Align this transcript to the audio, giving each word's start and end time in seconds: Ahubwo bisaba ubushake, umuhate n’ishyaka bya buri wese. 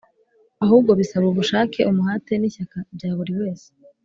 Ahubwo 0.63 0.91
bisaba 0.99 1.25
ubushake, 1.31 1.79
umuhate 1.91 2.31
n’ishyaka 2.37 2.77
bya 2.95 3.09
buri 3.17 3.33
wese. 3.39 3.67